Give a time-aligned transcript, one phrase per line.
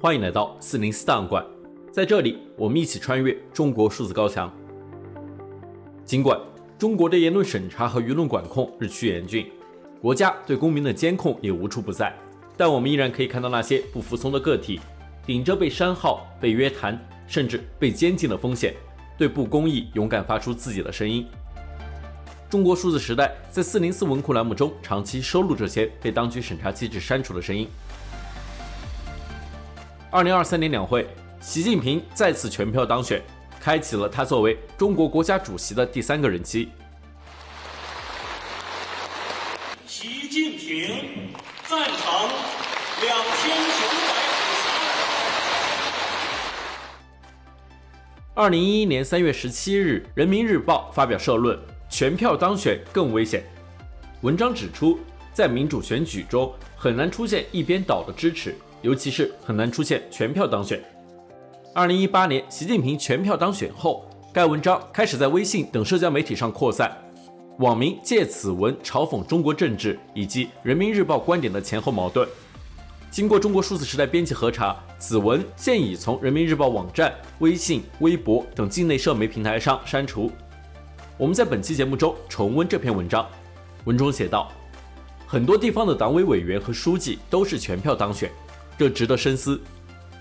[0.00, 1.44] 欢迎来到四零四档案馆，
[1.90, 4.52] 在这里，我们一起穿越中国数字高墙。
[6.04, 6.38] 尽管
[6.78, 9.50] 中国的言论审查和舆论管控日趋严峻，
[10.02, 12.14] 国家对公民的监控也无处不在，
[12.56, 14.78] 但我们依然可以看到那些不服从的个体，
[15.24, 18.74] 顶着被删号、被约谈，甚至被监禁的风险，
[19.16, 21.26] 对不公义勇敢发出自己的声音。
[22.50, 27.66] 中国数字时代在四零四文库栏目中长期收录这些被当局审查机制删除的声音。
[30.14, 31.08] 二零二三年两会，
[31.40, 33.20] 习近平再次全票当选，
[33.58, 36.68] 开启了他作为中国国家主席的第三个任期。
[39.88, 41.32] 习近平
[41.64, 41.96] 赞成
[43.02, 44.68] 两千九百五十
[48.36, 48.42] 二。
[48.44, 51.58] 二零一一年三月十七日，《人民日报》发表社论。
[51.90, 53.42] 全票当选更危险。
[54.20, 55.00] 文章指出，
[55.32, 60.78] 在民主选举中很难出现一边倒的支持，尤其是很难出现全票当选。
[61.74, 66.94] 二零一八年，习近平全票当选后，该文章开始在微信等社交媒体上扩散，
[67.60, 72.28] 网民借此文嘲讽中国政治以及人民日报观点的前后矛盾。
[73.10, 80.30] 经过中国数字时代编辑核查，此文现已从人民日报网站、微信、微博等境内社媒平台上删除。
[81.16, 83.26] 我们在本期节目中重温这篇文章，
[83.86, 84.52] 文中写道：
[85.26, 88.30] 很多地方的党委委员和书记都是全票当选，
[88.78, 89.60] 这值得深思。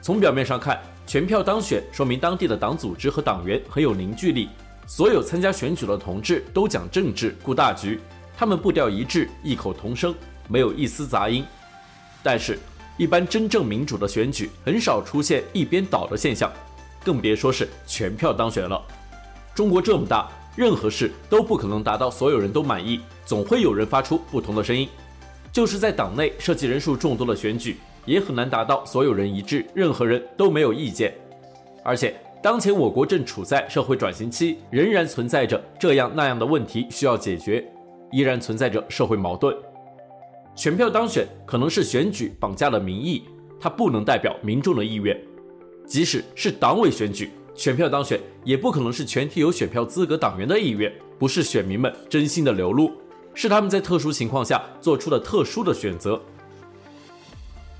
[0.00, 4.48] 从表面上看，全票当选说明当地的党组织和党员很有凝聚力，
[4.86, 8.00] 所有参加选举的同志都讲政治、顾大局，
[8.36, 10.14] 他们步调一致、异口同声，
[10.48, 11.44] 没有一丝杂音。
[12.22, 12.58] 但是，
[12.96, 16.52] 一般真正民主的选举很少出现一边倒的现象，
[17.04, 18.80] 更别说是全票当选了。
[19.54, 20.28] 中国这么大。
[20.54, 24.86] 任何事都不可能达到所有人都满意，总会有人发出不同的声音。
[25.50, 31.14] 就是在党内涉及人数众多的选举，也很难达到所有人一致，任何人都没有意见。
[31.84, 37.64] 而且，当前我国正处在社会转型期，仍然存在着这样那样的问题需要解决，
[38.10, 39.56] 依然存在着社会矛盾。
[40.54, 43.22] 选票当选可能是选举绑架了民意，
[43.60, 45.18] 它不能代表民众的意愿，
[45.86, 47.30] 即使是党委选举。
[47.54, 52.90] 选票当选也不可能是全体有选票资格党员的意愿，不是选民们真心的流露，
[53.34, 56.20] 是他们在特殊情况下做出的特殊的选择。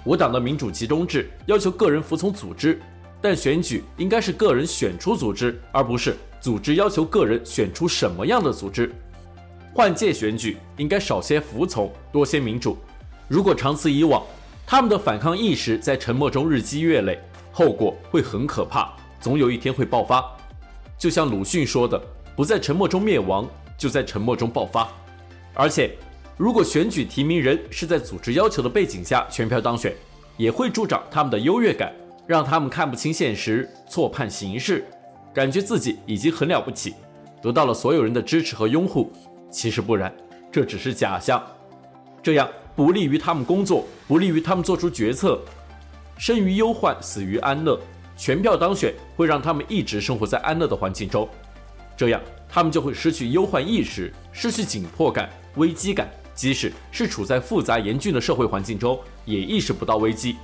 [0.05, 2.81] 我党的民主集中制要求个人服从组织，
[3.21, 8.93] 但选举应该是个人选出组织，而不是组织要求个人选出什么样的组织。
[9.73, 12.77] 换届选举应该少些服从，多些民主。
[13.29, 14.23] 如果长此以往，
[14.67, 17.19] 他们的反抗意识在沉默中日积月累，
[17.51, 18.93] 后果会很可怕。
[19.21, 20.25] 总有一天会爆发，
[20.99, 22.01] 就像鲁迅说的
[22.37, 23.49] ：“不在沉默中灭亡，
[23.79, 24.89] 就在沉默中爆发。”
[25.55, 25.97] 而且，
[26.42, 29.94] 如果选举提名人是在组织要求的背景下全票当选，
[30.36, 31.94] 也会助长他们的优越感，
[32.26, 34.84] 让他们看不清现实，错判形势，
[35.32, 36.97] 感觉自己已经很了不起，
[37.41, 39.12] 得到了所有人的支持和拥护。
[39.53, 40.12] 其实不然，
[40.50, 41.41] 这只是假象。
[42.20, 45.41] 这样不利于他们工作，不利于他们做出决策。
[46.19, 47.78] 生于忧患，死于安乐。
[48.16, 51.28] 全票当选会让他们一直生活在安乐的环境中，
[51.97, 60.37] 这样他们就会失去忧患意识，失去紧迫感、危机感，即使是处在复杂严峻的社会环境中，也意识不到危机。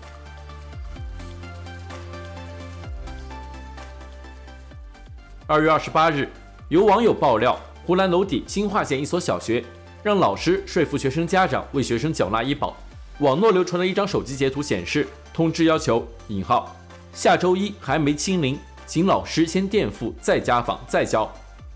[5.47, 6.29] 二月二十八日，
[6.69, 9.65] 有网友爆料，湖南娄底新化县一所小学
[10.03, 12.77] 让老师说服学生家长为学生缴纳医保，
[13.21, 16.77] 网络流传的一张手机截图，显示通知要求（引号）。
[17.15, 21.27] 下周一还没清零，请老师先垫付，再家访，再交。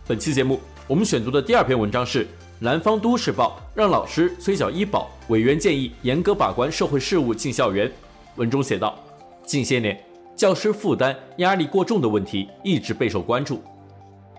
[0.07, 2.25] 本期节目我们选读的第二篇文章是
[2.63, 7.91] 《南方都市报》让老师催缴医保，委员建议严格把关社会事务进校园。
[8.37, 8.97] 文中写道：
[9.45, 10.01] 近些年，
[10.37, 13.61] 教师负担压力过重的问题一直备受关注。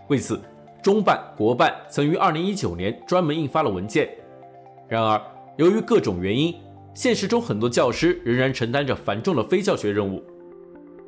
[0.07, 0.41] 为此，
[0.81, 4.09] 中办、国办曾于2019年专门印发了文件。
[4.87, 5.21] 然而，
[5.57, 6.55] 由于各种原因，
[6.93, 10.23] 现实中很多教师仍然承担着繁重的非教学任务。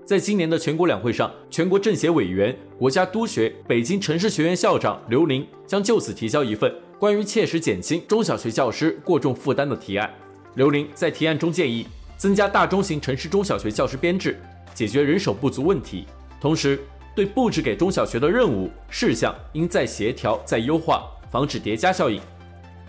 [0.05, 10.09] 在今年的全国两会上，全国政协委员、国家督学北京城市学院校长刘林将就此提交一份关于切实减轻中小学教师过重负担的提案。
[10.55, 14.39] 刘伶在提案中建议增加大中型城市中小学教师编制，
[14.73, 16.05] 解决人手不足问题，
[16.39, 16.79] 同时
[17.13, 22.21] 对布置给中小学的任务事项应再协调、再优化，防止叠加效应。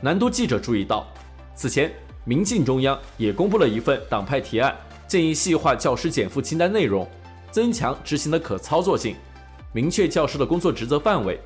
[0.01, 1.05] 南都记者注意到，
[1.57, 1.93] 此前
[2.25, 4.75] 民进中央也公布了一份党派提案。
[5.09, 7.09] 建议细化教师减负清单内容，
[7.51, 9.15] 增强执行的可操作性，
[9.73, 11.41] 明确教师的工作职责范围。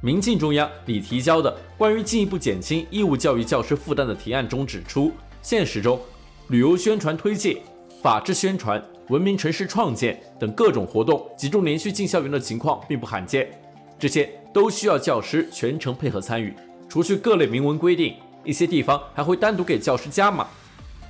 [0.00, 5.10] 民进中央拟提交的关于进一步减轻义务教育教师负担的提案中指出，
[5.42, 6.00] 现实中，
[6.48, 7.60] 旅游宣传推介、
[8.00, 13.50] 法治宣传、文明城市创建等各种活动集中连续进校园的情况并不罕见，
[13.98, 16.54] 这些都需要教师全程配合参与。
[16.88, 18.14] 除去各类明文规定，
[18.44, 20.46] 一些地方还会单独给教师加码，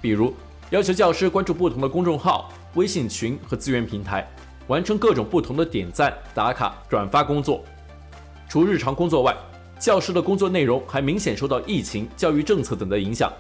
[0.01, 0.33] 比如
[0.71, 4.27] 要求教师关注不同的公众号、微信群和资源平台，
[4.67, 7.63] 完成各种不同的点赞、打卡、转发工作。
[8.49, 9.37] 除日常工作外，
[9.79, 13.31] 教师的工作内容还明显受到疫情、教育政策等的影响。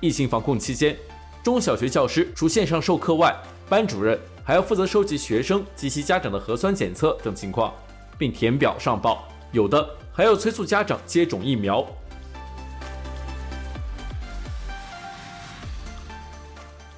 [0.00, 0.96] 疫情防控期间，
[1.44, 3.32] 中小学教师除线上授课外，
[3.68, 7.72] 班主任还要负责收集学生及其家长的核酸检测等情况，
[8.18, 11.86] 并填表上报，有的还要催促家长接种疫苗。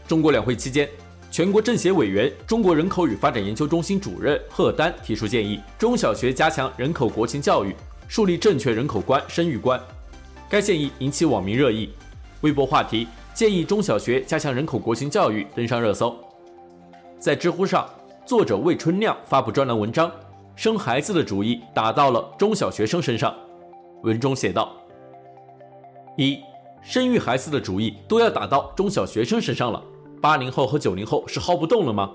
[0.08, 0.88] 中国两会期间，
[1.34, 7.74] 全国政协委员、中国人口与发展研究中心主任贺丹提出建议，中小学加强人口国情教育。
[8.06, 9.80] 树立正确人口观、生育观，
[10.48, 11.90] 该建议引起网民热议。
[12.42, 16.16] 微博话题建议中小学加强人口国情教育登上热搜。
[17.18, 17.84] 在知乎上，
[18.24, 20.08] 作者魏春亮发布专栏文章，
[20.54, 23.34] 生孩子的主意打到了中小学生身上。
[24.04, 24.72] 文中写道：
[26.16, 26.38] 一、
[26.80, 29.82] 生育孩子的主意都要打到中小学生身上了，
[30.24, 32.10] 八零后和九零后是耗不动了吗？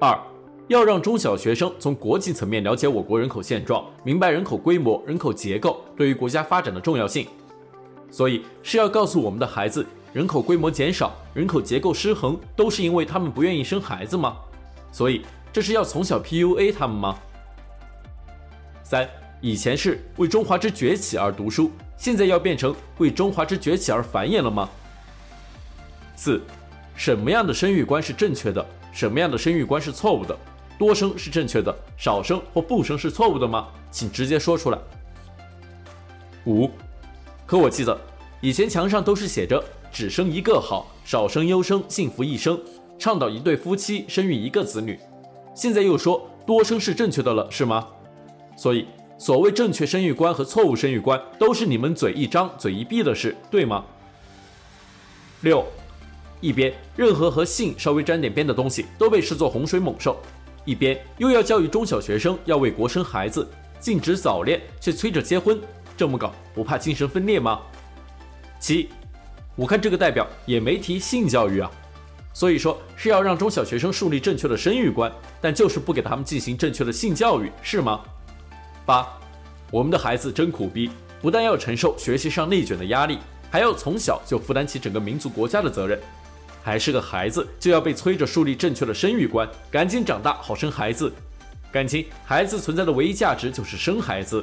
[0.00, 0.18] 二、
[0.66, 7.28] 要让中小学生从国际层面了解我国人口现状，明白人口规模、人口结构对于国家发展的重要性，
[8.10, 14.36] 所以是要告诉我们的孩子，人口规模减少、人口结构失衡，都是因为他们不愿意生孩子吗？
[14.90, 15.22] 所以
[15.52, 17.16] 这是要从小 PUA 他们吗？
[18.82, 19.08] 三，
[19.40, 24.68] 以前是为中华之崛起而读书，现在要变成为中华之崛起而繁衍了吗？
[26.16, 26.40] 四，
[26.96, 28.64] 什么样的生育观是正确的？
[28.92, 30.36] 什么样的生育观是错误的？
[30.78, 33.68] 多生是正确的，少生或不生是错误的吗？
[33.90, 34.78] 请直接说出来。
[36.46, 36.70] 五，
[37.46, 37.98] 可我记得
[38.40, 39.62] 以前墙上都是写着
[39.92, 42.60] “只生一个好，少生优生，幸福一生”，
[42.98, 44.98] 倡导一对夫妻生育一个子女。
[45.54, 47.88] 现在又说多生是正确的了，是吗？
[48.56, 48.86] 所以
[49.16, 53.84] 所谓正确生育观和错误生育观都是你们嘴一张嘴一闭的事，对吗？
[55.42, 55.64] 六，
[56.44, 60.20] 一边任何和性稍微沾点边的东西都被视作洪水猛兽。
[60.66, 63.48] 一边又要教育中小学生要为国生孩子，
[63.80, 65.58] 禁止早恋，却催着结婚，
[65.96, 67.62] 这么搞不怕精神分裂吗？
[68.60, 68.90] 七，
[69.56, 71.70] 我看这个代表也没提性教育啊，
[72.34, 78.02] 所以说是要让中小学生树立正确的生育观，但就是不给他们进行正确的性教育，是吗？
[78.84, 79.08] 八，
[79.70, 80.90] 我们的孩子真苦逼，
[81.22, 83.18] 不但要承受学习上内卷的压力，
[83.50, 85.98] 还要从小就负担起整个民族国家的责任。
[86.64, 91.12] 还是个孩子，就要被催着树立正确的生育观，赶紧长大好生孩子。
[91.70, 94.42] 感情孩子存在的唯一价值就是生孩子，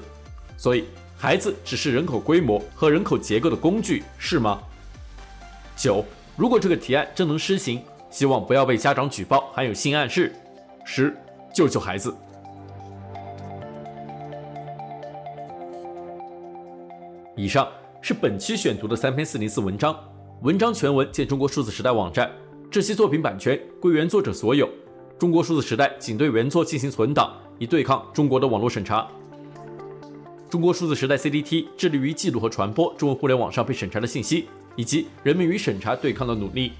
[0.55, 0.85] 所以
[1.17, 4.61] 孩子只是人口规模和人口结构的工具，是吗？
[5.75, 10.31] 九，如果这个提案真能施行，希望不要被家长举报含有性暗示。
[10.85, 11.17] 十，
[11.51, 12.15] 救救孩子。
[17.35, 17.67] 以上
[17.99, 20.10] 是本期选读的三篇四零四文章。
[20.41, 22.27] 文章全文见中国数字时代网站。
[22.71, 24.67] 这些作品版权归原作者所有。
[25.19, 29.07] 中国数字时代仅对原作进行存档，以对抗中国的网络审查。
[30.49, 36.71] 中国数字时代 CDT 致力于记录和传播中文互联网上被审查的信息，以及人民与审查对抗的努力。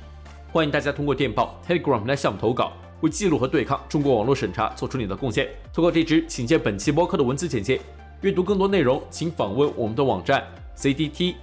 [0.51, 5.47] 欢迎大家通过电报 Telegram 来向我们投稿，为记录和对抗中国网络审查做出你的贡献。
[5.71, 7.79] 投稿地址请见本期播客的文字简介。
[8.21, 10.43] 阅读更多内容，请访问我们的网站
[10.75, 11.35] cdt.media。